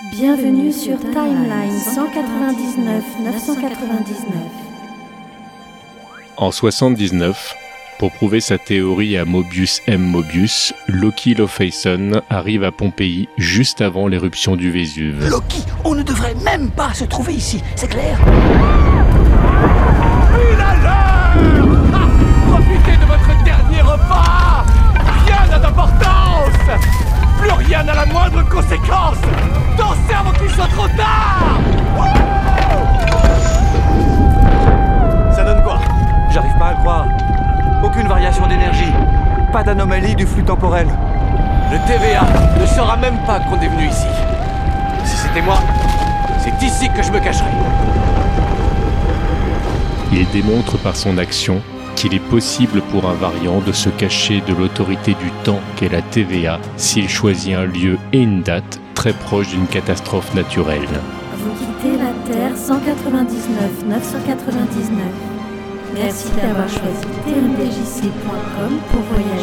[0.00, 4.32] Bienvenue sur Timeline 199 999.
[6.36, 7.56] En 79,
[7.98, 10.00] pour prouver sa théorie à Mobius M.
[10.02, 15.28] Mobius, Loki Lofeson arrive à Pompéi juste avant l'éruption du Vésuve.
[15.28, 18.20] Loki, on ne devrait même pas se trouver ici, c'est clair?
[27.84, 29.16] N'a la moindre conséquence
[29.78, 31.58] Dansez avant qu'il soit trop tard
[35.34, 35.78] Ça donne quoi?
[36.30, 37.06] J'arrive pas à le croire.
[37.82, 38.92] Aucune variation d'énergie.
[39.52, 40.88] Pas d'anomalie du flux temporel.
[41.70, 42.22] Le TVA
[42.60, 44.06] ne saura même pas qu'on est venu ici.
[45.04, 45.58] Si c'était moi,
[46.40, 47.46] c'est ici que je me cacherais.
[50.12, 51.62] Il démontre par son action
[51.98, 56.00] qu'il est possible pour un variant de se cacher de l'autorité du temps qu'est la
[56.00, 60.88] TVA s'il choisit un lieu et une date très proche d'une catastrophe naturelle.
[61.34, 65.02] Vous quittez la Terre 199 999.
[65.92, 69.37] Merci d'avoir choisi tmdjc.com pour voyager.